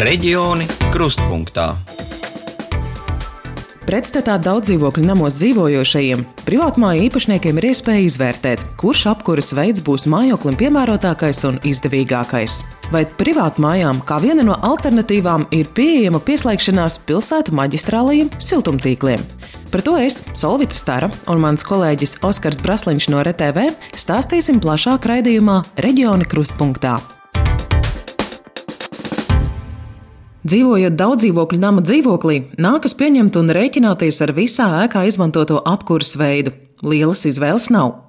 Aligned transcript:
Reģioni 0.00 0.64
krustpunktā. 0.94 1.74
Pretstatā 3.84 4.38
daudz 4.40 4.70
dzīvokļu 4.70 5.02
namos 5.04 5.34
dzīvojošajiem, 5.36 6.22
privātmāju 6.46 7.02
īpašniekiem 7.10 7.60
ir 7.60 7.66
iespēja 7.68 8.06
izvērtēt, 8.06 8.62
kurš 8.80 9.02
apkuras 9.12 9.52
veids 9.58 9.84
būs 9.84 10.08
mājoklim 10.08 10.56
piemērotākais 10.56 11.42
un 11.50 11.60
izdevīgākais. 11.68 12.62
Vai 12.88 13.04
privātmājām 13.20 14.00
kā 14.08 14.22
viena 14.24 14.48
no 14.48 14.56
alternatīvām 14.70 15.50
ir 15.52 15.68
pieejama 15.76 16.24
pieslēgšanās 16.24 16.96
pilsētu 17.04 17.52
maģistrālajiem 17.60 18.32
siltumtīkliem? 18.40 19.20
Par 19.68 19.84
to 19.84 20.00
es, 20.00 20.22
Solvita 20.32 20.80
Stara 20.80 21.12
un 21.28 21.44
mans 21.44 21.68
kolēģis 21.68 22.22
Oskars 22.24 22.64
Brasliņš 22.64 23.12
no 23.12 23.20
RTV 23.20 23.68
stāstīsim 23.92 24.64
plašāk 24.64 25.12
raidījumā 25.12 25.60
Reģioni 25.84 26.24
Krustpunktā. 26.24 27.02
Dzīvojot 30.40 30.94
daudz 30.96 31.26
dzīvokļu 31.26 31.58
nama 31.60 31.82
dzīvoklī, 31.84 32.36
nākas 32.56 32.94
pieņemt 32.96 33.34
un 33.36 33.52
rēķināties 33.52 34.22
ar 34.24 34.30
visā 34.32 34.68
ēkā 34.86 35.02
izmantoto 35.04 35.58
apkuras 35.68 36.14
veidu. 36.16 36.54
Lielas 36.80 37.26
izvēles 37.28 37.66
nav. 37.74 38.06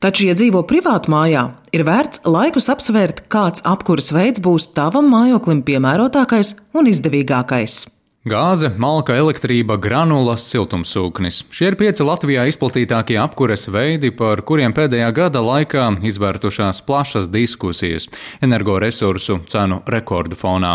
Taču, 0.00 0.26
ja 0.28 0.34
dzīvo 0.36 0.60
privātu 0.68 1.12
mājā, 1.12 1.46
ir 1.72 1.86
vērts 1.88 2.26
laikus 2.28 2.68
apsvērt, 2.72 3.24
kāds 3.32 3.64
apkuras 3.68 4.12
veids 4.12 4.44
būs 4.44 4.68
tavam 4.76 5.08
mājoklim 5.12 5.64
piemērotākais 5.64 6.52
un 6.76 6.92
izdevīgākais. 6.92 7.99
Gāze, 8.28 8.68
malka, 8.76 9.14
elektrība, 9.16 9.78
granulas, 9.80 10.42
siltumsūknis. 10.52 11.38
Šie 11.56 11.70
ir 11.70 11.76
pieci 11.80 12.04
Latvijā 12.04 12.42
izplatītākie 12.50 13.16
apkures 13.16 13.64
veidi, 13.72 14.10
par 14.12 14.42
kuriem 14.44 14.74
pēdējā 14.76 15.06
gada 15.16 15.40
laikā 15.40 15.86
izvērtušās 16.04 16.82
plašas 16.84 17.30
diskusijas 17.32 18.10
energoresursu 18.44 19.38
cenu 19.48 19.80
rekordu 19.88 20.36
fonā. 20.36 20.74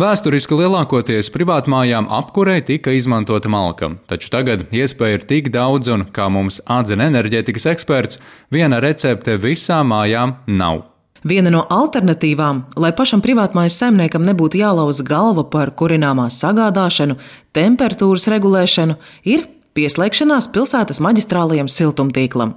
Vēsturiski 0.00 0.56
lielākoties 0.56 1.28
privātmājām 1.36 2.08
apkurei 2.08 2.64
tika 2.64 2.96
izmantota 2.96 3.52
malka, 3.52 3.92
taču 4.08 4.32
tagad 4.32 4.64
iespēja 4.72 5.20
ir 5.20 5.30
tik 5.36 5.52
daudz, 5.52 5.92
un, 5.92 6.08
kā 6.08 6.32
mums 6.32 6.64
atzina 6.64 7.12
enerģētikas 7.12 7.74
eksperts, 7.76 8.24
viena 8.48 8.80
recepte 8.80 9.36
visām 9.36 9.92
mājām 9.92 10.38
nav. 10.48 10.86
Viena 11.26 11.50
no 11.50 11.64
alternatīvām, 11.72 12.60
lai 12.78 12.92
pašam 12.94 13.22
privātmājas 13.24 13.80
saimniekam 13.80 14.22
nebūtu 14.22 14.60
jālauza 14.60 15.02
galva 15.06 15.42
par 15.50 15.72
kurināmās 15.74 16.38
sagādāšanu, 16.38 17.16
temperatūras 17.56 18.28
regulēšanu, 18.30 18.94
ir 19.26 19.48
pieslēgšanās 19.76 20.52
pilsētas 20.54 21.02
maģistrālajiem 21.02 21.70
siltumtīklam. 21.72 22.54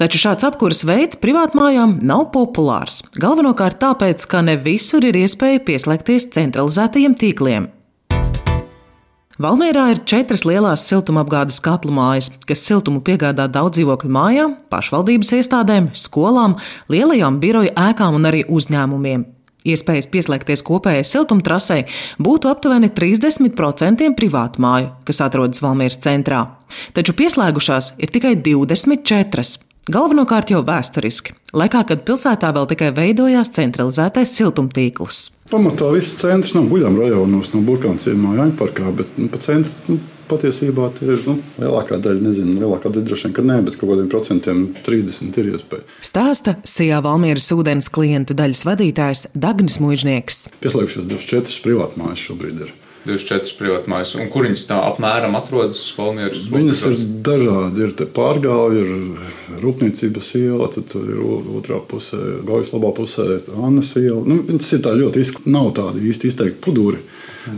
Taču 0.00 0.22
šāds 0.22 0.46
apkuras 0.48 0.84
veids 0.88 1.20
privātmājām 1.20 1.98
nav 2.06 2.30
populārs. 2.32 3.02
Galvenokārt 3.20 3.82
tāpēc, 3.82 4.24
ka 4.30 4.40
ne 4.46 4.56
visur 4.56 5.04
ir 5.04 5.18
iespēja 5.20 5.60
pieslēgties 5.66 6.30
centralizētajiem 6.38 7.18
tīkliem. 7.20 7.68
Valmērā 9.36 9.90
ir 9.92 9.98
četras 10.08 10.46
lielās 10.48 10.86
siltumapgādes 10.88 11.58
katlu 11.60 11.92
mājas, 11.92 12.30
kas 12.48 12.62
siltumu 12.64 13.02
piegādā 13.04 13.44
daudz 13.52 13.76
dzīvokļu 13.76 14.08
mājām, 14.16 14.54
pašvaldības 14.72 15.34
iestādēm, 15.36 15.90
skolām, 15.92 16.54
lielajām 16.88 17.36
biroju 17.42 17.74
ēkām 17.76 18.16
un 18.16 18.30
arī 18.30 18.46
uzņēmumiem. 18.48 19.26
Iespējas 19.68 20.08
pieslēgties 20.08 20.64
kopējai 20.64 21.04
siltumtrasei 21.04 21.82
būtu 22.22 22.48
aptuveni 22.48 22.88
30% 22.96 24.08
privātu 24.16 24.64
māju, 24.64 24.88
kas 25.04 25.20
atrodas 25.26 25.60
Valmieras 25.60 26.00
centrā. 26.00 26.40
Taču 26.96 27.12
pieslēgušās 27.18 27.92
ir 28.00 28.16
tikai 28.16 28.38
24. 28.40 29.44
Galvenokārt 29.86 30.50
jau 30.50 30.64
vēsturiski, 30.66 31.36
laikā, 31.54 31.84
kad 31.86 32.00
pilsētā 32.08 32.48
vēl 32.56 32.64
tikai 32.72 32.88
veidojās 32.90 33.52
centralizētais 33.54 34.32
siltumtīkls. 34.34 35.18
Pamatā 35.52 35.92
viss 35.94 36.16
centrs 36.18 36.56
nav 36.56 36.64
guļam 36.72 36.96
rajonos, 36.98 37.52
no 37.52 37.60
burkāna 37.62 38.02
ciemā 38.02 38.32
Jāņparkā, 38.34 38.90
bet 38.98 39.12
nu, 39.14 39.28
pa 39.30 39.38
centru 39.44 39.70
nu, 39.86 40.00
patiesībā 40.26 40.88
ir 41.06 41.22
nu, 41.28 41.36
lielākā 41.62 42.00
daļa, 42.02 42.18
nezinu, 42.24 42.56
lielākā 42.64 42.90
daļa 42.90 43.06
droši 43.06 43.28
vien, 43.28 43.36
ka 43.36 43.44
nē, 43.46 43.60
bet 43.68 43.76
kaut 43.78 43.92
kādiem 43.92 44.08
procentiem 44.10 44.64
30 44.88 45.38
ir 45.38 45.52
iespēja. 45.52 45.86
Stāsta 46.10 46.56
Sijā 46.66 46.98
Valmieras 47.06 47.46
ūdens 47.54 47.86
klientu 47.94 48.34
daļas 48.34 48.64
vadītājs 48.66 49.22
Dagnis 49.38 49.78
Mužnieks. 49.78 50.48
Pieslēgšies 50.66 51.06
24 51.14 51.62
privātmājas 51.62 52.26
šobrīd 52.26 52.66
ir. 52.66 52.74
24 53.06 53.56
privātmājas. 53.58 54.14
Un 54.20 54.30
kur 54.32 54.46
viņas 54.46 54.66
tā 54.68 54.78
apmēram 54.90 55.36
atrodas 55.38 55.82
Valmieras? 55.96 56.46
Viņas 56.52 56.82
ir 56.90 56.96
dažādi. 57.26 57.86
Ir 57.86 57.94
pārgāja, 58.16 58.82
ir 58.82 59.60
rūpniecības 59.62 60.32
iela, 60.40 60.68
tad 60.74 60.96
ir 61.00 61.22
otrā 61.58 61.80
pusē, 61.88 62.20
gaujas 62.46 62.72
labā 62.74 62.92
pusē, 62.96 63.28
Annas 63.56 63.94
iela. 64.00 64.22
Nu, 64.26 64.40
viņas 64.46 64.72
ir 64.76 64.84
tā 64.86 64.96
ļoti 64.98 65.22
izk... 65.22 65.44
nav 65.46 65.72
tādi 65.78 66.08
īsti 66.10 66.32
izteikti 66.32 66.62
puduri. 66.66 67.02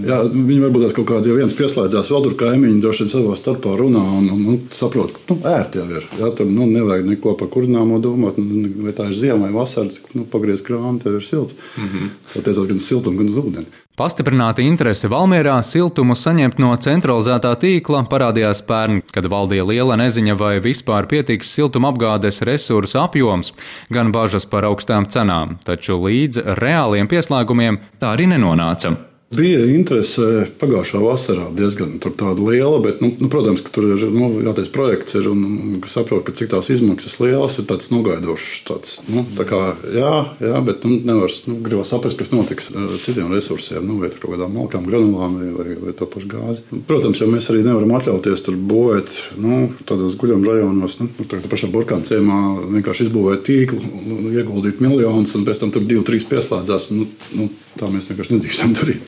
Jā, 0.05 0.19
viņi 0.33 0.61
varbūt 0.67 0.85
tās 0.87 0.95
kaut 0.97 1.27
ja 1.27 1.37
viens 1.37 1.57
pieslēdzās, 1.57 2.11
vēl 2.13 2.25
tur 2.27 2.37
kaimiņi 2.43 2.83
droši 2.85 3.05
vien 3.05 3.13
savā 3.13 3.37
starpā 3.39 3.75
runā 3.79 4.03
un, 4.19 4.29
un, 4.35 4.45
un 4.53 4.61
saprot, 4.75 5.15
ka 5.15 5.25
nu, 5.31 5.39
ērti 5.49 5.83
jau 5.83 5.89
ir. 5.99 6.07
Jā, 6.21 6.31
tur 6.37 6.49
nu, 6.51 6.69
nevajag 6.69 7.09
neko 7.09 7.35
par 7.41 7.51
kurināmo 7.53 8.01
domāt, 8.05 8.39
nu, 8.41 8.69
vai 8.85 8.95
tā 8.97 9.09
ir 9.09 9.19
ziema 9.19 9.47
vai 9.47 9.57
vasara, 9.57 9.93
nu, 10.15 10.27
pagriez 10.29 10.65
krānu, 10.67 10.99
tev 11.03 11.19
ir 11.21 11.27
silts. 11.27 11.57
Mm 11.77 11.89
-hmm. 11.89 12.17
Satiesās 12.35 12.69
gan 12.69 12.83
uz 12.83 12.89
siltumu, 12.89 13.19
gan 13.19 13.29
ūdeni. 13.29 13.67
Pastiprināta 13.99 14.63
interese 14.63 15.09
Valmierā 15.11 15.57
siltumu 15.67 16.15
saņemt 16.15 16.61
no 16.63 16.69
centralizētā 16.77 17.51
tīkla 17.59 18.05
parādījās 18.07 18.61
pērn, 18.63 19.01
kad 19.11 19.27
valdīja 19.27 19.65
liela 19.67 19.97
neziņa, 19.97 20.37
vai 20.39 20.61
vispār 20.61 21.09
pietiks 21.11 21.51
siltumapgādes 21.57 22.39
resursu 22.47 23.01
apjoms, 23.03 23.53
gan 23.91 24.13
bažas 24.13 24.47
par 24.47 24.69
augstām 24.71 25.11
cenām, 25.11 25.59
taču 25.65 25.99
līdz 25.99 26.45
reāliem 26.63 27.11
pieslēgumiem 27.11 27.83
tā 27.99 28.15
arī 28.15 28.31
nenonāca. 28.31 29.08
Bija 29.29 29.61
interese 29.69 30.47
pagājušā 30.57 31.03
vasarā 31.05 31.51
diezgan 31.53 31.99
liela, 32.41 32.79
bet, 32.81 33.03
nu, 33.05 33.11
nu, 33.21 33.29
protams, 33.29 33.61
ka 33.61 33.73
tur 33.75 33.85
ir 33.91 34.07
nu, 34.09 34.31
jātais 34.41 34.71
projekts, 34.73 35.19
ir, 35.21 35.29
un, 35.29 35.77
kas 35.85 35.99
saprot, 35.99 36.23
ka 36.25 36.33
cik 36.33 36.49
tās 36.55 36.71
izmaksas 36.73 37.19
lielas 37.21 37.59
ir 37.61 37.67
tāds 37.69 37.91
nogaidošs. 37.93 38.63
Tāds, 38.65 38.95
nu, 39.13 39.27
tā 39.37 39.45
kā, 39.51 39.61
jā, 39.93 40.15
jā, 40.41 40.63
bet 40.65 40.87
nu, 40.89 40.97
nevar 41.05 41.35
nu, 41.51 41.83
saprast, 41.85 42.17
kas 42.23 42.33
notiks 42.33 42.71
ar 42.73 42.97
citiem 43.05 43.29
resursiem, 43.35 43.85
nu, 43.85 43.99
vai 44.01 44.09
kaut 44.15 44.33
kādām 44.33 44.57
malkām, 44.57 44.89
granulām 44.89 45.37
vai, 45.43 45.51
vai, 45.59 45.77
vai 45.85 45.97
to 46.01 46.09
pašu 46.09 46.33
gāzi. 46.33 46.65
Protams, 46.89 47.21
jau 47.21 47.29
mēs 47.29 47.51
arī 47.53 47.67
nevaram 47.69 47.93
atļauties 48.01 48.47
tur 48.49 48.57
būvēt 48.57 49.13
nu, 49.45 49.61
tādos 49.85 50.17
guļam 50.17 50.49
rajonos, 50.49 51.03
nu, 51.03 51.13
tā 51.29 51.43
pašā 51.45 51.69
burkāna 51.75 52.09
ciemā 52.09 52.41
vienkārši 52.79 53.11
izbūvēt 53.11 53.45
tīklu, 53.45 53.85
nu, 54.09 54.21
ieguldīt 54.33 54.81
miljonus 54.81 55.37
un 55.37 55.45
pēc 55.45 55.67
tam 55.67 55.77
tur 55.77 55.85
divi, 55.85 56.07
trīs 56.09 56.25
pieslēdzās. 56.33 56.89
Nu, 56.97 57.11
nu, 57.37 57.53
tā 57.79 57.91
mēs 57.93 58.11
vienkārši 58.11 58.35
nedrīkstam 58.37 58.75
darīt. 58.79 59.05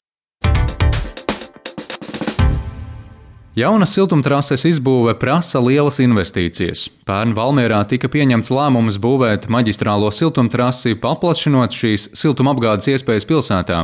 Jaunas 3.58 3.90
siltumtrases 3.96 4.62
izbūve 4.68 5.16
prasa 5.18 5.58
lielas 5.58 5.96
investīcijas. 5.98 6.84
Pērn 7.02 7.32
Valmierā 7.34 7.80
tika 7.90 8.06
pieņemts 8.06 8.52
lēmums 8.54 9.00
būvēt 9.02 9.48
maģistrālo 9.50 10.12
siltumtrasi, 10.14 10.94
paplašinot 11.02 11.74
šīs 11.74 12.04
siltumapgādes 12.20 12.86
iespējas 12.92 13.26
pilsētā. 13.26 13.80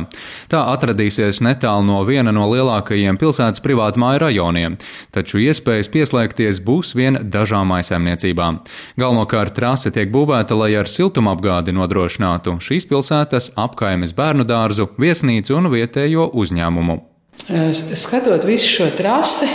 Tā 0.47 0.61
atradīsies 0.71 1.41
netālu 1.43 1.83
no 1.89 1.97
viena 2.07 2.31
no 2.31 2.45
lielākajiem 2.47 3.19
pilsētas 3.19 3.65
privātmāju 3.65 4.23
rajoniem, 4.23 4.79
taču 5.11 5.43
iespējas 5.43 5.91
pieslēgties 5.91 6.63
būs 6.63 6.93
vien 6.95 7.19
dažām 7.27 7.67
maisaimniecībām. 7.73 8.61
Galvenokārt 8.95 9.57
trase 9.59 9.91
tiek 9.91 10.15
būvēta, 10.15 10.55
lai 10.55 10.71
ar 10.79 10.87
siltumapgādi 10.87 11.75
nodrošinātu 11.75 12.55
šīs 12.63 12.87
pilsētas 12.87 13.51
apkaimes 13.59 14.15
bērnu 14.15 14.47
dārzu, 14.47 14.87
viesnīcu 14.95 15.59
un 15.59 15.71
vietējo 15.75 16.31
uzņēmumu. 16.31 17.16
Skatot 17.47 18.43
visu 18.43 18.67
šo 18.67 18.85
trasi, 18.97 19.47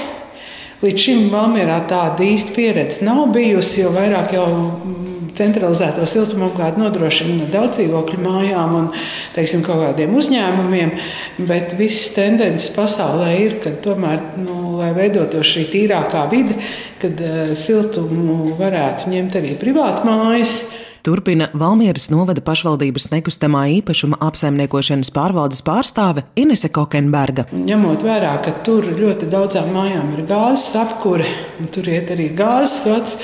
līdz 0.80 1.02
šim 1.02 1.26
Valmjerā 1.32 1.82
tāda 1.90 2.24
īsta 2.24 2.54
pieredze 2.56 3.04
nav 3.04 3.26
bijusi, 3.34 3.82
jo 3.82 3.90
vairāk 3.92 4.32
jau 4.32 4.46
mm, 4.48 5.26
centralizēto 5.36 6.06
siltumapgādi 6.08 6.80
nodrošina 6.80 7.50
daudz 7.52 7.76
dzīvokļu 7.76 8.20
mājām 8.24 8.78
un 8.78 8.86
teiksim, 9.36 9.60
kaut 9.66 9.82
kādiem 9.84 10.16
uzņēmumiem, 10.16 10.94
bet 11.50 11.76
visas 11.76 12.14
tendences 12.16 12.72
pasaulē 12.72 13.28
ir, 13.42 13.58
ka 13.60 13.74
tomēr, 13.84 14.24
nu, 14.40 14.78
lai 14.80 14.94
veidotos 14.96 15.52
šī 15.52 15.66
tīrākā 15.74 16.24
vide, 16.32 16.56
kad 17.02 17.20
uh, 17.20 17.52
siltumu 17.58 18.54
varētu 18.56 19.12
ņemt 19.12 19.36
arī 19.42 19.52
privātmājas. 19.60 20.62
Turpina 21.02 21.48
Valmieras 21.58 22.04
novada 22.14 22.38
pašvaldības 22.46 23.08
nekustamā 23.10 23.64
īpašuma 23.80 24.20
apsaimniekošanas 24.22 25.10
pārvaldes 25.10 25.64
pārstāve 25.66 26.22
Inese 26.38 26.68
Kokenberga. 26.70 27.48
Ņemot 27.50 28.04
vērā, 28.06 28.36
ka 28.44 28.52
tur 28.62 28.86
ļoti 28.86 29.26
daudzām 29.32 29.72
mājām 29.74 30.12
ir 30.14 30.22
gāzes 30.30 30.76
apkure, 30.78 31.26
un 31.58 31.72
tur 31.74 31.90
iet 31.90 32.12
arī 32.14 32.28
gāzes 32.38 32.86
vats, 32.86 33.16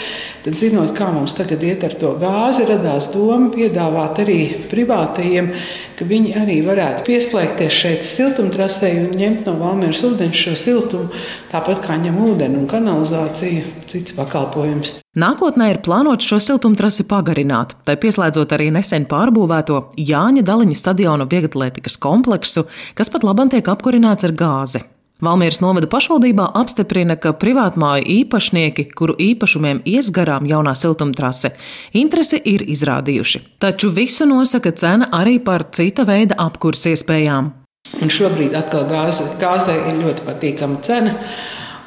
tad 0.42 0.58
zinot, 0.58 0.90
kā 0.98 1.12
mums 1.14 1.38
tagad 1.38 1.62
iet 1.62 1.86
ar 1.86 1.94
to 2.00 2.16
gāzi, 2.19 2.66
radās 2.66 3.12
doma 3.14 3.52
piedāvāt 3.54 4.25
arī 4.25 4.40
privātajiem 4.72 5.52
ka 5.98 6.06
viņi 6.06 6.34
arī 6.38 6.56
varētu 6.62 7.04
pieslēgties 7.08 7.74
šeit 7.74 8.06
siltumtrasē 8.06 8.92
un 9.02 9.14
ņemt 9.18 9.48
no 9.48 9.56
Valmieras 9.58 10.04
ūdens 10.06 10.38
šo 10.38 10.54
siltumu, 10.58 11.08
tāpat 11.50 11.82
kā 11.84 11.96
ņem 11.98 12.20
ūdeni 12.22 12.60
un 12.60 12.68
kanalizāciju, 12.70 13.64
cits 13.90 14.14
pakalpojums. 14.18 14.98
Nākotnē 15.18 15.72
ir 15.72 15.80
plānots 15.82 16.28
šo 16.30 16.38
siltumtrasi 16.42 17.08
pagarināt, 17.10 17.74
tai 17.88 17.96
pieslēdzot 17.98 18.54
arī 18.54 18.68
nesen 18.74 19.08
pārbūvēto 19.10 19.80
Jāņa 19.98 20.44
Daliņa 20.46 20.78
stadiona 20.78 21.26
vieglatlētikas 21.26 21.98
kompleksu, 21.98 22.68
kas 22.94 23.10
pat 23.10 23.26
labam 23.26 23.50
tiek 23.50 23.66
apkurināts 23.74 24.28
ar 24.28 24.36
gāzi. 24.38 24.84
Valmieras 25.18 25.58
novada 25.58 25.88
pašvaldībā 25.90 26.44
apstiprina, 26.54 27.16
ka 27.18 27.32
privātmāju 27.34 28.04
īpašnieki, 28.20 28.84
kuru 28.94 29.16
īpašumiem 29.18 29.80
ies 29.90 30.12
garām 30.14 30.46
jaunā 30.46 30.76
siltumtrase, 30.78 31.50
interesi 31.98 32.38
ir 32.46 32.62
izrādījuši. 32.62 33.40
Taču 33.58 33.90
visu 33.96 34.28
nosaka 34.30 34.70
cena 34.78 35.08
arī 35.18 35.40
par 35.42 35.64
cita 35.74 36.06
veida 36.06 36.38
apkurs 36.38 36.84
iespējām. 36.92 37.50
Un 37.98 38.14
šobrīd 38.14 38.54
atkal 38.60 38.86
gāze, 38.86 39.26
gāzē 39.42 39.74
ir 39.90 39.98
ļoti 40.04 40.22
patīkama 40.28 40.78
cena, 40.86 41.16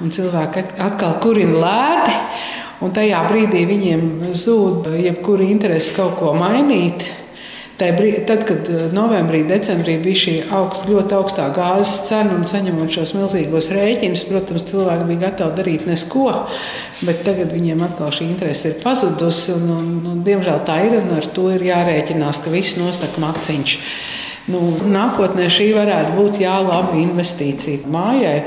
un 0.04 0.12
cilvēki 0.12 0.66
atkal 0.84 1.16
kurina 1.24 1.64
lēti. 1.64 2.20
Un 2.84 2.92
tajā 2.92 3.24
brīdī 3.30 3.64
viņiem 3.70 4.06
zūd 4.36 4.92
jebkura 5.06 5.48
interese 5.48 5.96
kaut 5.96 6.18
ko 6.20 6.36
mainīt. 6.36 7.08
Brīdī, 7.82 8.22
tad, 8.30 8.44
kad 8.46 8.68
eh, 8.70 8.88
novembrī, 8.94 9.42
decembrī 9.50 9.96
bija 10.04 10.20
šī 10.22 10.34
augst, 10.54 10.86
ļoti 10.90 11.16
augstā 11.18 11.48
gāzes 11.56 12.08
cena 12.08 12.36
un 12.38 12.46
saņemot 12.48 12.94
šos 12.94 13.14
milzīgos 13.18 13.72
rēķinus, 13.74 14.26
protams, 14.30 14.66
cilvēki 14.70 15.08
bija 15.10 15.24
gatavi 15.26 15.58
darīt 15.58 15.88
nesko, 15.90 16.28
bet 17.08 17.24
tagad 17.26 17.54
viņiem 17.56 17.82
atkal 17.88 18.14
šī 18.14 18.28
interese 18.30 18.72
ir 18.72 18.82
pazudusi. 18.84 19.56
Un, 19.56 19.70
un, 19.76 19.94
un, 20.14 20.20
diemžēl 20.28 20.62
tā 20.68 20.78
ir 20.88 21.00
un 21.00 21.16
ar 21.18 21.30
to 21.34 21.48
ir 21.56 21.66
jārēķinās, 21.72 22.44
ka 22.46 22.54
viss 22.54 22.78
nosaka 22.78 23.24
maciņš. 23.24 23.78
Nu, 24.52 24.62
nākotnē 24.90 25.48
šī 25.54 25.72
varētu 25.78 26.18
būt 26.18 26.42
jā, 26.42 26.58
laba 26.66 26.98
investīcija 26.98 27.90
mājai, 27.90 28.38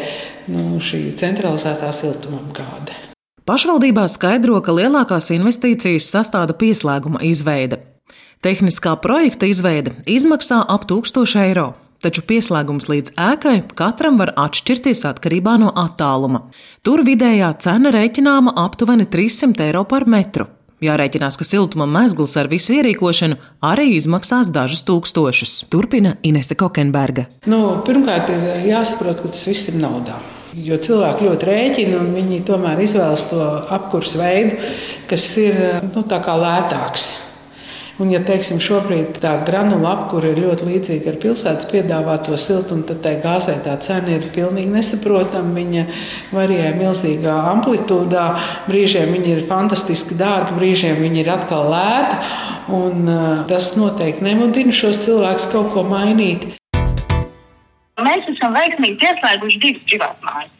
nu, 0.54 0.78
šī 0.82 1.06
centralizētā 1.14 1.90
siltumapgāde. 1.94 3.00
Pašvaldībā 3.44 4.06
skaidro, 4.08 4.60
ka 4.64 4.72
lielākās 4.72 5.28
investīcijas 5.36 6.06
sastāda 6.14 6.56
pieslēguma 6.56 7.20
izveide. 7.28 7.93
Tehniskā 8.44 8.90
projekta 9.00 9.48
izveide 9.48 9.94
izmaksā 10.04 10.58
ap 10.68 10.82
1000 10.84 11.38
eiro, 11.40 11.70
taču 12.04 12.20
pieslēgums 12.28 12.90
līdz 12.92 13.14
ēkai 13.16 13.54
katram 13.72 14.18
var 14.20 14.34
atšķirties 14.42 15.00
atkarībā 15.08 15.54
no 15.62 15.70
attāluma. 15.72 16.42
Tur 16.84 17.00
vidējā 17.06 17.48
cena 17.64 17.94
rēķināma 17.96 18.52
aptuveni 18.66 19.08
300 19.08 19.64
eiro 19.70 19.86
par 19.88 20.04
metru. 20.04 20.50
Jārēķinās, 20.84 21.40
ka 21.40 21.48
siltuma 21.48 21.88
mezgls 21.88 22.36
ar 22.36 22.52
visu 22.52 22.76
ierīkošanu 22.76 23.40
arī 23.64 23.94
izmaksās 23.96 24.52
dažus 24.52 24.84
tūkstošus. 24.90 25.56
Turpina 25.72 26.18
Inese 26.20 26.60
Kokenberga. 26.60 27.30
Nu, 27.48 27.64
pirmkārt, 27.88 28.28
ir 28.28 28.68
jāsaprot, 28.68 29.24
ka 29.24 29.32
tas 29.32 29.48
viss 29.48 29.72
ir 29.72 29.80
naudā. 29.80 30.20
Jo 30.52 30.76
cilvēki 30.76 31.30
ļoti 31.32 31.54
rēķina, 31.54 31.96
un 32.04 32.12
viņi 32.20 32.44
tomēr 32.44 32.84
izvēlas 32.84 33.24
to 33.32 33.40
apkursu 33.72 34.20
veidu, 34.20 34.60
kas 35.08 35.30
ir 35.40 35.62
nu, 35.94 36.04
lētāks. 36.04 37.14
Un, 38.02 38.08
ja 38.10 38.18
teiksim, 38.26 38.58
šobrīd 38.58 39.20
tā 39.22 39.36
granula 39.46 39.92
apkūra 39.92 40.32
ir 40.32 40.40
ļoti 40.42 40.66
līdzīga 40.66 41.12
ar 41.12 41.18
pilsētas 41.22 41.68
piedāvāto 41.70 42.34
siltumu, 42.34 42.82
tad 42.88 43.04
tai 43.04 43.12
gāzē 43.22 43.54
tā 43.62 43.76
cena 43.84 44.16
ir 44.16 44.26
pilnīgi 44.34 44.72
nesaprotama. 44.72 45.54
Viņa 45.54 45.84
varijē 46.34 46.72
milzīgā 46.80 47.36
amplitūdā. 47.52 48.24
Brīžiem 48.66 49.14
viņa 49.14 49.30
ir 49.36 49.44
fantastiski 49.46 50.18
dārga, 50.18 50.56
brīžiem 50.58 50.98
viņa 51.04 51.22
ir 51.22 51.30
atkal 51.36 51.70
lēta. 51.70 52.18
Un, 52.74 53.06
uh, 53.06 53.30
tas 53.46 53.70
noteikti 53.78 54.26
nemudina 54.26 54.74
šos 54.74 54.98
cilvēkus 55.06 55.46
kaut 55.54 55.70
ko 55.76 55.86
mainīt. 55.86 56.50
Mēs 58.02 58.26
esam 58.34 58.58
veiksmīgi 58.58 58.98
pieslēguši 59.04 59.62
divas 59.62 59.86
privātmājas. 59.92 60.50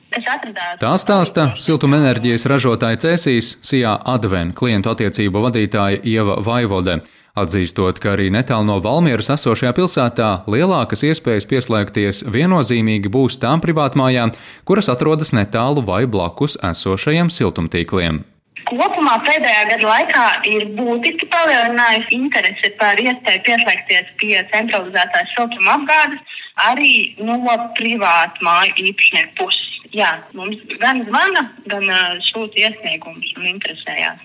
Tā 0.81 0.93
stāsta 1.01 1.49
siltumenerģijas 1.59 2.47
ražotāja 2.51 3.01
Cēsīs, 3.03 3.57
Sijā 3.65 3.97
Adven 4.15 4.53
klientu 4.55 4.93
attiecību 4.93 5.43
vadītāja 5.49 6.03
Ieva 6.07 6.39
Vaivode. 6.45 7.01
Atzīstot, 7.35 7.99
ka 7.99 8.13
arī 8.15 8.29
netālu 8.31 8.69
no 8.69 8.77
Valmieras 8.83 9.33
esošajā 9.35 9.73
pilsētā 9.75 10.29
lielākas 10.55 11.03
iespējas 11.09 11.49
pieslēgties 11.51 12.23
viennozīmīgi 12.31 13.11
būs 13.11 13.41
tām 13.43 13.65
privātmājām, 13.65 14.31
kuras 14.63 14.91
atrodas 14.93 15.35
netālu 15.35 15.83
vai 15.83 16.05
blakus 16.07 16.55
esošajiem 16.63 17.33
siltumtīkliem. 17.35 18.23
Kopumā 18.71 19.19
pēdējā 19.27 19.65
gada 19.73 19.89
laikā 19.91 20.29
ir 20.49 20.71
būtiski 20.79 21.27
palielinājusi 21.35 22.15
interese 22.17 22.71
par 22.79 23.03
iespēju 23.03 23.43
pieslēgties 23.51 24.15
pie 24.23 24.39
centralizētās 24.55 25.35
siltuma 25.35 25.75
apgādes 25.75 26.41
arī 26.71 26.95
no 27.19 27.59
privātu 27.77 28.47
māju 28.47 28.79
īpašnieku 28.89 29.35
puses. 29.43 29.74
Jā, 29.95 30.11
mums 30.35 30.63
gan 30.83 31.05
zvana, 31.07 31.45
gan 31.71 31.91
sūta 32.33 32.59
iesniegumus 32.65 33.35
un 33.39 33.51
interesējās. 33.53 34.23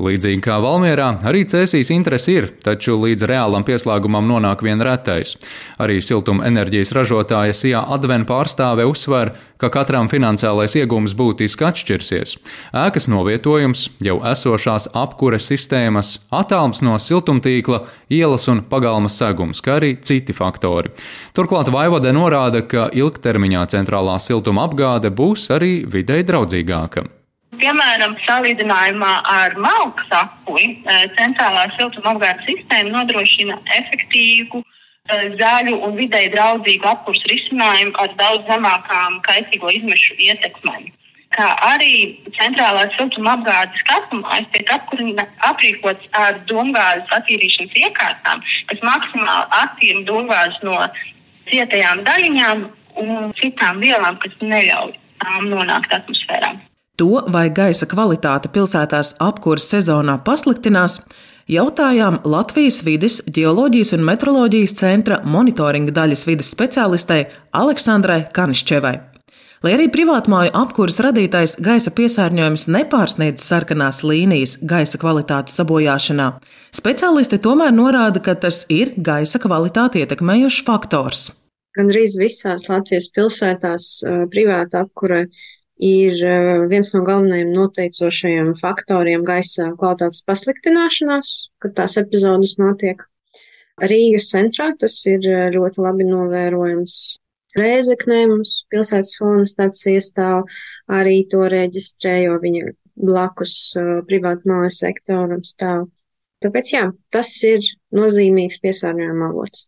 Līdzīgi 0.00 0.40
kā 0.40 0.54
Valmjerā, 0.64 1.18
arī 1.28 1.42
Cēsīs 1.44 1.90
interesi 1.92 2.38
ir, 2.38 2.46
taču 2.64 2.94
līdz 2.96 3.26
reālam 3.28 3.62
pieslēgumam 3.68 4.24
nonāk 4.24 4.64
vien 4.64 4.80
retais. 4.80 5.34
Arī 5.76 5.98
siltuma 6.00 6.46
enerģijas 6.48 6.94
ražotāja 6.96 7.52
Sijā 7.52 7.82
Adven 7.92 8.24
pārstāve 8.24 8.88
uzsver, 8.88 9.34
ka 9.60 9.68
katram 9.68 10.08
finansiālais 10.08 10.78
iegūms 10.80 11.12
būtiski 11.12 11.68
atšķirsies. 11.68 12.34
Ēkas 12.72 13.06
novietojums, 13.12 13.90
jau 14.00 14.16
esošās 14.32 14.88
apkures 14.96 15.52
sistēmas, 15.52 16.16
attālums 16.32 16.80
no 16.80 16.96
siltumtīkla, 16.96 17.84
ielas 18.08 18.48
un 18.48 18.64
pagalmas 18.72 19.20
segums, 19.20 19.60
kā 19.60 19.76
arī 19.76 19.98
citi 20.00 20.32
faktori. 20.32 20.96
Turklāt 21.36 21.68
Vaivode 21.68 22.16
norāda, 22.16 22.64
ka 22.64 22.88
ilgtermiņā 22.96 23.68
centrālā 23.76 24.16
siltuma 24.24 24.64
apgāde 24.66 25.12
būs 25.12 25.50
arī 25.52 25.82
videi 25.84 26.24
draudzīgāka. 26.24 27.10
Piemēram, 27.62 28.16
salīdzinājumā 28.26 29.10
ar 29.30 29.52
malku 29.54 30.02
sapuli, 30.08 30.64
eh, 30.82 31.04
centrālā 31.18 31.68
siltuma 31.76 32.10
apgādes 32.16 32.48
sistēma 32.48 32.90
nodrošina 32.90 33.58
efektīvu, 33.76 34.62
eh, 34.62 35.28
zaļu 35.38 35.76
un 35.86 35.94
vidēji 36.00 36.32
draudzīgu 36.32 36.88
apkursu 36.92 37.30
risinājumu 37.30 37.94
ar 38.02 38.16
daudz 38.22 38.50
zemākām 38.50 39.20
kaitīgo 39.28 39.70
izmešu 39.76 40.18
ietekmēm. 40.26 40.90
Kā 41.36 41.52
arī 41.68 42.18
centrālās 42.40 42.96
siltuma 42.96 43.36
apgādes 43.36 43.86
kapumājas 43.92 44.50
tiek 44.52 44.74
aprīkots 45.50 46.10
ar 46.24 46.42
domgāzes 46.50 47.14
attīrīšanas 47.18 47.78
iekārtām, 47.84 48.42
kas 48.66 48.84
maksimāli 48.90 49.46
attīra 49.62 50.04
domgāzes 50.10 50.58
no 50.62 50.82
cietajām 51.46 52.04
daļiņām 52.10 52.68
un 52.96 53.32
citām 53.40 53.80
vielām, 53.86 54.18
kas 54.18 54.34
neļauj 54.40 54.92
tām 55.22 55.48
nonākt 55.54 55.94
atmosfērā. 55.94 56.71
To, 57.02 57.24
vai 57.34 57.48
gaisa 57.50 57.88
kvalitāte 57.90 58.46
pilsētās 58.54 59.16
apkūras 59.24 59.64
sezonā 59.72 60.20
pasliktinās, 60.22 61.00
jautājām 61.50 62.20
Latvijas 62.22 62.76
vides, 62.86 63.16
geoloģijas 63.26 63.90
un 63.96 64.04
metroloģijas 64.06 64.74
centra 64.78 65.16
monitoringa 65.26 65.90
daļas 65.96 66.22
vides 66.28 66.52
speciālistei 66.54 67.24
Aleksandrai 67.58 68.28
Kanišķevai. 68.36 68.92
Lai 69.66 69.72
arī 69.74 69.88
privātmāju 69.90 70.52
apkūras 70.60 71.00
radītais 71.02 71.56
gaisa 71.66 71.90
piesārņojums 71.96 72.68
nepārsniedz 72.76 73.42
sarkanās 73.50 74.04
līnijas 74.06 74.60
gaisa 74.62 75.00
kvalitātes 75.02 75.58
sabojāšanā, 75.58 76.28
speciālisti 76.78 77.40
tomēr 77.42 77.74
norāda, 77.74 78.22
ka 78.22 78.36
tas 78.44 78.62
ir 78.70 78.94
gaisa 78.94 79.42
kvalitāti 79.42 80.04
ietekmējošs 80.04 80.60
faktors. 80.70 81.24
Gan 81.74 81.90
arī 81.90 82.06
visās 82.20 82.68
Latvijas 82.70 83.10
pilsētās 83.16 83.90
privāta 84.30 84.84
apkūra 84.86 85.24
ir 85.82 86.18
eh, 86.24 86.66
viens 86.70 86.92
no 86.94 87.02
galvenajiem 87.06 87.50
noteicošajiem 87.56 88.52
faktoriem 88.60 89.24
gaisa 89.26 89.72
kvalitātes 89.78 90.22
pasliktināšanās, 90.28 91.32
kad 91.62 91.74
tās 91.78 91.98
epizodes 92.00 92.54
notiek. 92.62 93.02
Rīgas 93.82 94.28
centrā 94.30 94.70
tas 94.78 94.94
ir 95.10 95.26
eh, 95.26 95.48
ļoti 95.54 95.82
labi 95.82 96.06
novērojams. 96.10 97.00
Rēzeknē 97.58 98.20
mums 98.30 98.62
pilsētas 98.72 99.16
fona 99.18 99.48
stācija 99.48 99.98
iestāv 99.98 100.46
arī 101.00 101.18
to 101.32 101.42
reģistrē, 101.52 102.14
jo 102.24 102.38
viņa 102.40 102.70
blakus 102.96 103.56
uh, 103.76 103.98
privātu 104.08 104.48
mājas 104.48 104.78
sektoram 104.80 105.42
stāv. 105.44 105.84
Tāpēc 106.44 106.72
jā, 106.72 106.86
tas 107.12 107.34
ir 107.44 107.60
nozīmīgs 107.92 108.60
piesārņojuma 108.64 109.28
avots. 109.28 109.66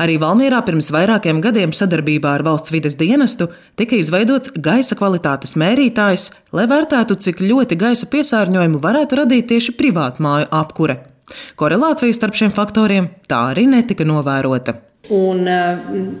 Arī 0.00 0.14
Valmierā 0.16 0.62
pirms 0.64 0.88
vairākiem 0.94 1.42
gadiem 1.44 1.74
sadarbībā 1.76 2.30
ar 2.38 2.44
valsts 2.46 2.72
vides 2.72 2.96
dienestu 2.96 3.50
tika 3.76 3.98
izveidots 4.00 4.54
gaisa 4.56 4.96
kvalitātes 4.96 5.58
mērītājs, 5.60 6.30
lai 6.56 6.64
vērtētu, 6.70 7.18
cik 7.20 7.42
ļoti 7.44 7.76
gaisa 7.80 8.08
piesārņojumu 8.08 8.80
varētu 8.80 9.20
radīt 9.20 9.50
tieši 9.52 9.76
privātmāju 9.76 10.48
apkure. 10.56 11.02
Korelācija 11.60 12.16
starp 12.16 12.38
šiem 12.40 12.54
faktoriem 12.54 13.10
tā 13.28 13.50
arī 13.52 13.66
netika 13.68 14.06
novērota. 14.08 14.78
Un 15.10 15.44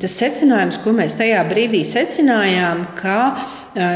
tas 0.02 0.12
secinājums, 0.18 0.80
ko 0.84 0.92
mēs 0.96 1.16
tajā 1.16 1.40
brīdī 1.48 1.80
secinājām, 1.86 2.84
ka 2.98 3.18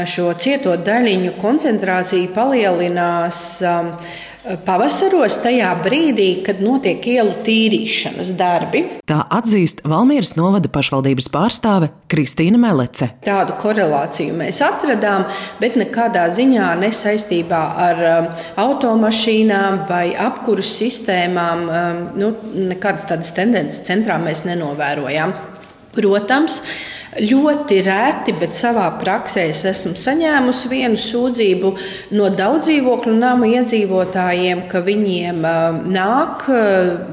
šo 0.07 0.31
cieto 0.39 0.75
daļiņu 0.81 1.35
koncentrācija 1.41 2.31
palielinās 2.33 3.39
pavasaros, 4.65 5.39
tajā 5.43 5.71
brīdī, 5.83 6.27
kad 6.45 6.61
notiek 6.63 7.03
ielu 7.15 7.33
tīrīšanas 7.45 8.31
darbi. 8.37 8.83
Tā 9.09 9.21
atzīst 9.33 9.83
Valmieras 9.87 10.35
novada 10.37 10.69
pašvaldības 10.71 11.29
pārstāve 11.33 11.89
Kristīna 12.11 12.59
Melece. 12.61 13.09
Tādu 13.25 13.57
korelāciju 13.61 14.35
mēs 14.37 14.61
atradām, 14.65 15.25
bet 15.61 15.77
nekādā 15.79 16.27
ziņā 16.35 16.71
nesaistībā 16.83 17.61
ar 17.87 18.03
um, 18.11 18.29
automašīnām 18.65 19.83
vai 19.89 20.07
apkursu 20.27 20.85
sistēmām. 20.85 21.65
Um, 21.65 22.03
nu, 22.19 22.33
nekādas 22.71 23.07
tādas 23.09 23.33
tendences 23.35 23.83
centrā 23.87 24.19
mēs 24.21 24.45
nenovērojām. 24.47 25.33
Protams, 25.95 26.59
Ļoti 27.15 27.77
reti, 27.85 28.33
bet 28.35 28.57
savā 28.57 28.89
praksē 28.99 29.45
es 29.47 29.61
esmu 29.69 29.93
saņēmusi 29.95 30.71
vienu 30.71 30.99
sūdzību 30.99 31.71
no 32.17 32.27
daudz 32.33 32.67
dzīvokļu 32.67 33.13
nama 33.15 33.47
iedzīvotājiem, 33.53 34.65
ka 34.71 34.81
viņiem 34.83 35.39
nāk 35.95 36.43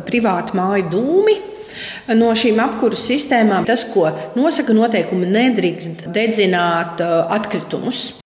privāti 0.09 0.59
māju 0.59 0.89
dūmi. 0.97 1.37
No 2.19 2.33
šīm 2.35 2.59
apkurses 2.65 3.07
sistēmām 3.13 3.69
tas, 3.69 3.85
ko 3.93 4.09
nosaka 4.35 4.75
noteikumi, 4.75 5.31
nedrīkst 5.31 6.09
dedzināt 6.11 6.99
atkritumus. 7.07 8.22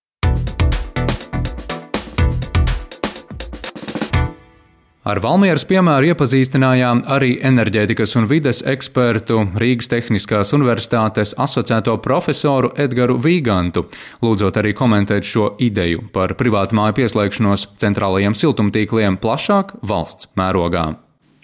Ar 5.07 5.21
Valmieras 5.23 5.63
piemēru 5.63 6.09
iepazīstinājām 6.11 7.05
arī 7.15 7.37
enerģētikas 7.47 8.17
un 8.19 8.25
vides 8.27 8.57
ekspertu 8.67 9.37
Rīgas 9.61 9.87
Tehniskās 9.93 10.49
Universitātes 10.57 11.31
asociēto 11.39 11.93
profesoru 12.03 12.73
Edgars 12.75 13.21
Vīgantu, 13.23 13.85
lūdzot 14.25 14.59
arī 14.59 14.73
komentēt 14.75 15.23
šo 15.29 15.53
ideju 15.63 16.09
par 16.11 16.33
privātu 16.35 16.75
māju 16.75 16.97
pieslēgšanos 16.97 17.63
centrālajiem 17.79 18.35
siltumtīkliem 18.35 19.15
plašāk 19.23 19.77
valsts 19.93 20.27
mērogā. 20.35 20.89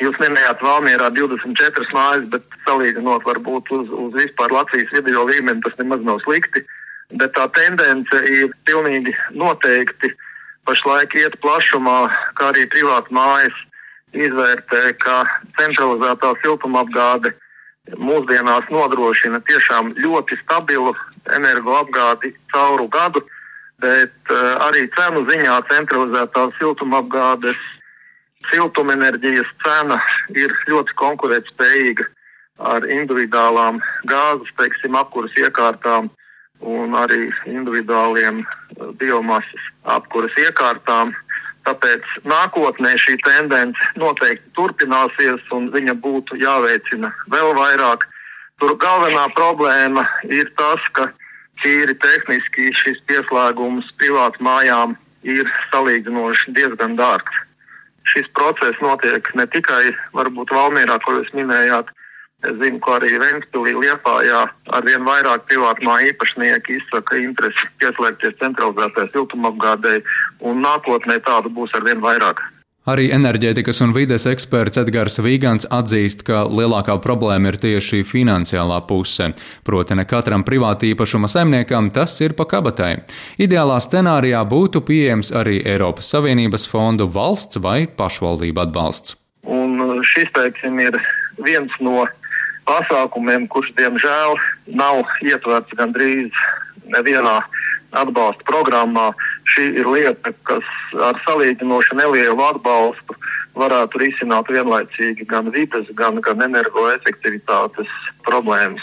Jūs 0.03 0.19
minējāt, 0.19 0.59
Valmjerā 0.67 1.07
24 1.15 1.87
mājas, 1.95 2.27
bet 2.35 2.59
salīdzinot 2.67 3.23
varbūt 3.29 3.71
uz, 3.79 3.87
uz 3.87 4.19
vispār 4.19 4.51
Latvijas 4.57 4.91
video 4.91 5.23
līmeni, 5.31 5.63
tas 5.63 5.79
nemaz 5.79 6.03
nav 6.03 6.19
slikti. 6.27 6.65
Bet 7.15 7.31
tā 7.39 7.47
tendence 7.55 8.25
ir 8.27 8.51
pilnīgi 8.67 9.15
noteikti 9.39 10.11
pašlaik 10.67 11.15
iet 11.19 11.37
plašumā, 11.43 12.07
kā 12.37 12.51
arī 12.53 12.65
privāti 12.71 13.13
mājas 13.15 13.55
izvērtē, 14.13 14.93
ka 15.01 15.23
centralizētā 15.59 16.33
siltumapgāde 16.43 17.33
mūsdienās 17.99 18.69
nodrošina 18.71 19.41
tiešām 19.47 19.93
ļoti 19.99 20.37
stabilu 20.43 20.93
energoapgādi 21.35 22.33
cauru 22.53 22.87
gadu, 22.87 23.23
bet 23.83 24.31
uh, 24.31 24.55
arī 24.69 24.85
cenu 24.95 25.25
ziņā 25.27 25.59
centralizētā 25.71 26.47
siltumapgādes 26.59 27.59
siltumenerģijas 28.51 29.49
cena 29.63 29.99
ir 30.35 30.51
ļoti 30.69 30.95
konkurētspējīga 30.99 32.07
ar 32.73 32.85
individuālām 32.87 33.79
gāzes, 34.07 34.51
teiksim, 34.59 34.95
apkuras 34.99 35.33
iekārtām 35.39 36.09
un 36.63 36.95
arī 36.97 37.27
individuāliem 37.49 38.41
eh, 38.43 38.87
biomasas 38.99 39.69
apkuras 39.95 40.35
iekārtām. 40.39 41.13
Tāpēc 41.63 42.03
nākotnē 42.27 42.97
šī 42.99 43.15
tendence 43.23 43.79
noteikti 43.95 44.49
turpināsies 44.57 45.45
un 45.55 45.69
viņa 45.71 45.95
būtu 46.03 46.35
jāveicina 46.41 47.13
vēl 47.31 47.53
vairāk. 47.55 48.03
Tur 48.59 48.75
galvenā 48.79 49.29
problēma 49.37 50.03
ir 50.27 50.51
tas, 50.59 50.83
ka 50.91 51.07
tīri 51.63 51.95
tehniski 52.03 52.73
šis 52.75 52.99
pieslēgums 53.07 53.87
privātu 53.99 54.43
mājām 54.43 54.97
ir 55.23 55.47
salīdzinoši 55.71 56.53
diezgan 56.57 56.97
dārgs. 56.99 57.41
Šis 58.11 58.27
process 58.35 58.79
notiek 58.83 59.29
ne 59.39 59.45
tikai 59.47 59.93
varbūt 60.15 60.51
Valmierā, 60.51 60.99
ko 61.03 61.15
jūs 61.19 61.31
minējāt, 61.37 61.87
Es 62.43 62.57
zinu, 62.59 62.79
ka 62.83 62.97
arī 62.97 63.15
Ventspīlī 63.21 63.71
Liepājā 63.79 64.41
ar 64.75 64.87
vien 64.87 65.05
vairāk 65.07 65.45
privātmā 65.47 66.01
īpašnieki 66.09 66.79
izsaka 66.81 67.21
interesi 67.21 67.69
pieslēgties 67.79 68.35
centralizētai 68.41 69.07
siltumapgādēji, 69.13 70.03
un 70.43 70.59
nākotnē 70.65 71.21
tādu 71.23 71.53
būs 71.55 71.71
ar 71.77 71.87
vien 71.87 72.03
vairāk. 72.03 72.43
Arī 72.83 73.05
enerģētikas 73.15 73.77
un 73.85 73.93
vides 73.95 74.25
eksperts 74.27 74.81
Edgars 74.81 75.15
Vīgants 75.23 75.69
atzīst, 75.71 76.25
ka 76.27 76.41
lielākā 76.51 76.97
problēma 76.99 77.53
ir 77.53 77.57
tieši 77.61 78.01
finansiālā 78.03 78.81
puse. 78.89 79.29
Proti, 79.63 79.95
ne 79.95 80.03
katram 80.03 80.43
privāti 80.43 80.89
īpašuma 80.91 81.29
saimniekam 81.31 81.87
tas 81.95 82.17
ir 82.19 82.35
pa 82.35 82.43
kabatai. 82.43 82.97
Ideālā 83.39 83.79
scenārijā 83.79 84.43
būtu 84.51 84.83
pieejams 84.83 85.31
arī 85.31 85.61
Eiropas 85.63 86.11
Savienības 86.11 86.67
fondu 86.67 87.07
valsts 87.07 87.61
vai 87.63 87.85
pašvaldību 87.87 88.65
atbalsts. 88.65 89.15
Un 89.47 89.79
šis, 90.03 90.27
teiksim, 90.35 90.83
ir 90.83 90.99
viens 91.39 91.71
no 91.79 92.03
pasākumiem, 92.69 93.47
kurš 93.51 93.73
diemžēl 93.77 94.37
nav 94.79 95.03
ietverts 95.25 95.75
gandrīz 95.79 96.31
nevienā 96.93 97.41
atbalsta 97.93 98.47
programmā. 98.49 99.11
Šī 99.53 99.69
ir 99.81 99.89
lieta, 99.89 100.33
kas 100.47 100.65
ar 101.09 101.19
salīdzinoši 101.27 101.99
nelielu 101.99 102.45
atbalstu 102.47 103.17
varētu 103.59 104.01
risināt 104.01 104.49
vienlaicīgi 104.49 105.27
gan 105.29 105.51
vides, 105.53 105.89
gan, 105.99 106.17
gan 106.25 106.41
energoefektivitātes 106.47 107.91
problēmas 108.25 108.81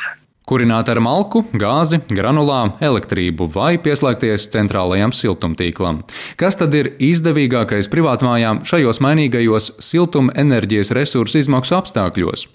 kurināt 0.50 0.88
ar 0.90 0.98
malku, 0.98 1.44
gāzi, 1.54 2.00
granulām, 2.10 2.72
elektrību 2.82 3.46
vai 3.54 3.76
pieslēgties 3.82 4.48
centrālajam 4.50 5.14
siltumtīklam. 5.14 6.02
Kas 6.40 6.58
tad 6.58 6.74
ir 6.74 6.90
izdevīgākais 6.98 7.90
privātmājām 7.92 8.64
šajos 8.66 8.98
mainīgajos 9.04 9.70
siltuma 9.78 10.34
enerģijas 10.42 10.90
resursu 10.96 11.38
izmaksu 11.44 11.78
apstākļos? 11.78 12.48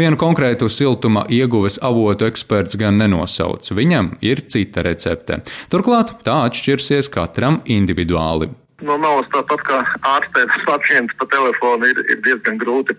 Vienu 0.00 0.20
konkrētu 0.20 0.70
siltuma 0.72 1.26
ieguves 1.28 1.76
avotu 1.84 2.30
eksperts 2.30 2.80
gan 2.80 2.96
nenosauc, 3.02 3.68
viņam 3.76 4.14
ir 4.24 4.46
cita 4.48 4.86
recepte. 4.86 5.42
Turklāt 5.72 6.16
tā 6.24 6.42
atšķirsies 6.48 7.12
katram 7.12 7.60
individuāli. 7.68 8.48
No 8.82 8.96
malas 8.98 9.28
tāpat 9.30 9.60
kā 9.68 9.84
ārstēt 10.16 10.54
pacientu 10.66 11.20
pa 11.20 11.28
telefonu 11.30 11.92
ir, 11.92 12.00
ir 12.08 12.22
diezgan 12.24 12.56
grūti. 12.58 12.96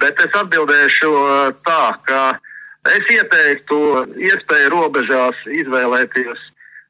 Bet 0.00 0.18
es 0.22 0.34
atbildēšu 0.38 1.10
tā, 1.66 1.82
ka 2.06 2.20
Es 2.88 3.04
ieteiktu 3.12 3.76
iespēju 4.16 4.70
robežās 4.72 5.36
izvēlēties 5.52 6.46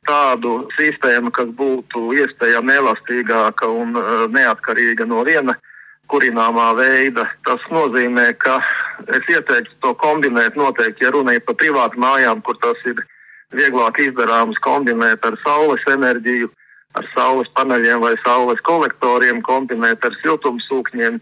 tādu 0.06 0.68
sistēmu, 0.76 1.32
kas 1.34 1.50
būtu 1.58 2.12
iespējami 2.14 2.76
elastīgāka 2.78 3.66
un 3.66 3.98
uh, 3.98 4.28
neatkarīga 4.30 5.08
no 5.10 5.24
viena 5.26 5.56
kurināmā 6.10 6.68
veida. 6.78 7.26
Tas 7.46 7.62
nozīmē, 7.74 8.30
ka 8.38 8.60
es 9.16 9.26
ieteiktu 9.30 9.74
to 9.82 9.94
kombinēt 9.98 10.56
noteikti, 10.58 11.04
ja 11.06 11.10
runa 11.14 11.34
ir 11.34 11.44
par 11.46 11.58
privātu 11.58 11.98
mājām, 12.02 12.42
kur 12.46 12.58
tas 12.62 12.78
ir 12.86 13.02
vieglāk 13.54 13.98
izdarāms, 13.98 14.58
kombinēt 14.62 15.26
ar 15.26 15.38
saules 15.44 15.82
enerģiju, 15.90 16.50
ar 16.98 17.06
saules 17.14 17.50
paneļiem 17.58 18.02
vai 18.02 18.14
saules 18.24 18.62
kolektoriem, 18.66 19.42
kombinēt 19.46 20.06
ar 20.06 20.16
siltumsūkņiem. 20.22 21.18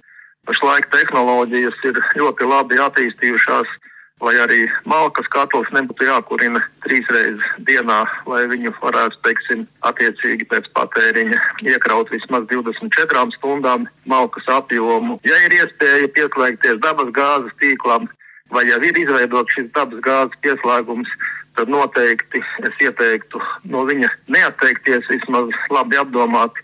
Pašlaik 0.49 0.89
tehnoloģijas 0.93 1.85
ir 1.89 2.01
ļoti 2.21 2.49
labi 2.49 2.81
attīstījušās 2.81 3.77
lai 4.21 4.35
arī 4.43 4.67
malkas 4.89 5.29
katls 5.31 5.71
nebūtu 5.75 6.09
jākurina 6.09 6.61
trīs 6.85 7.07
reizes 7.13 7.59
dienā, 7.69 8.01
lai 8.27 8.45
viņu 8.51 8.73
varētu, 8.81 9.21
teiksim, 9.27 9.65
attiecīgi 9.87 10.49
pēc 10.51 10.69
patēriņa 10.77 11.41
iekraut 11.71 12.11
vismaz 12.15 12.49
24 12.51 13.37
stundām 13.39 13.87
malkas 14.11 14.49
apjomu. 14.59 15.19
Ja 15.27 15.39
ir 15.47 15.55
iespēja 15.61 16.11
pieslēgties 16.17 16.81
dabas 16.83 17.13
gāzes 17.15 17.55
tīklam, 17.63 18.09
vai 18.55 18.67
jau 18.69 18.81
ir 18.83 18.99
izveidots 18.99 19.55
šis 19.55 19.71
dabas 19.77 20.03
gāzes 20.05 20.41
pieslēgums, 20.43 21.11
tad 21.59 21.71
noteikti 21.71 22.43
es 22.67 22.83
ieteiktu 22.83 23.43
no 23.71 23.85
viņa 23.87 24.11
neatteikties, 24.35 25.07
vismaz 25.11 25.55
labi 25.75 25.99
apdomāt, 25.99 26.59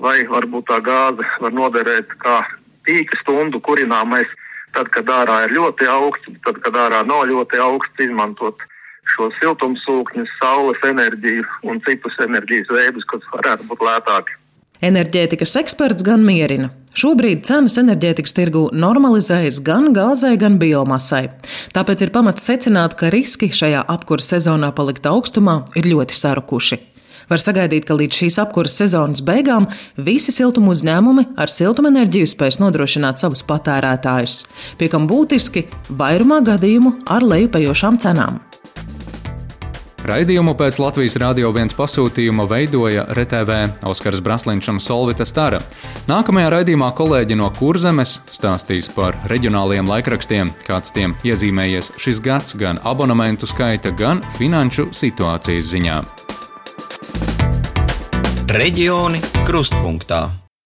vai 0.00 0.22
varbūt 0.28 0.68
tā 0.70 0.80
gāze 0.84 1.24
var 1.40 1.56
noderēt 1.56 2.12
kā 2.22 2.42
tīka 2.88 3.18
stundu 3.20 3.60
kurināmais 3.64 4.28
tad, 4.76 4.90
kad 4.94 5.08
ārā 5.12 5.44
ir 5.46 5.54
ļoti 5.58 5.88
augsts, 5.90 6.40
tad, 6.46 6.60
kad 6.64 6.76
ārā 6.86 7.04
nav 7.06 7.26
ļoti 7.30 7.60
augsts, 7.62 8.04
izmantot 8.04 8.64
šo 9.14 9.30
siltumsūkņus, 9.38 10.34
saules 10.40 10.82
enerģiju 10.84 11.46
un 11.70 11.80
citus 11.86 12.18
enerģijas 12.24 12.68
veidus, 12.72 13.06
kas 13.08 13.24
varētu 13.32 13.68
būt 13.70 13.84
lētāki. 13.88 14.36
Enerģētikas 14.84 15.56
eksperts 15.58 16.04
gan 16.06 16.22
mierina. 16.22 16.68
Šobrīd 16.98 17.42
cenas 17.46 17.74
enerģētikas 17.80 18.34
tirgu 18.36 18.68
normalizējas 18.74 19.58
gan 19.66 19.90
gāzai, 19.94 20.36
gan 20.38 20.58
biomasai. 20.60 21.24
Tāpēc 21.74 22.04
ir 22.06 22.12
pamats 22.14 22.46
secināt, 22.46 22.94
ka 22.98 23.10
riski 23.10 23.50
šajā 23.54 23.82
apkurss 23.90 24.30
sezonā 24.34 24.70
palikt 24.74 25.06
augstumā 25.10 25.60
ir 25.78 25.90
ļoti 25.90 26.14
sarukuši. 26.14 26.78
Var 27.28 27.42
sagaidīt, 27.42 27.84
ka 27.84 27.96
līdz 27.98 28.22
šīs 28.22 28.38
apkuras 28.40 28.78
sezonas 28.80 29.20
beigām 29.24 29.68
visi 30.00 30.32
siltuma 30.32 30.72
uzņēmumi 30.72 31.26
ar 31.36 31.52
siltumenerģiju 31.52 32.28
spēs 32.30 32.56
nodrošināt 32.62 33.20
savus 33.20 33.44
patērētājus, 33.48 34.42
pie 34.80 34.88
kam 34.92 35.08
būtiski 35.10 35.66
vairumā 35.92 36.40
gadījumu 36.46 36.96
ar 37.12 37.26
lejupējošām 37.28 38.00
cenām. 38.00 38.40
Raidījumu 40.08 40.54
pēc 40.56 40.78
Latvijas 40.80 41.18
Rādio 41.20 41.50
1 41.50 41.74
pasūtījuma 41.76 42.46
veidoja 42.48 43.02
RTV 43.12 43.58
Oskars 43.90 44.22
Braslīņš 44.24 44.70
un 44.72 44.78
Solvita 44.80 45.26
Stara. 45.28 45.58
Nākamajā 46.08 46.52
raidījumā 46.54 46.88
kolēģi 46.96 47.36
no 47.36 47.50
Kurzemes 47.58 48.14
stāstīs 48.32 48.88
par 48.94 49.18
reģionāliem 49.28 49.90
laikrakstiem, 49.90 50.54
kāds 50.64 50.94
tiem 50.96 51.18
iezīmējies 51.28 51.92
šis 52.00 52.22
gads 52.24 52.56
gan 52.56 52.80
abonementu 52.88 53.50
skaita, 53.50 53.92
gan 53.98 54.22
finanšu 54.38 54.88
situācijas 54.96 55.74
ziņā. 55.74 55.98
Reģioni 58.48 59.18
krustpunktā. 59.44 60.47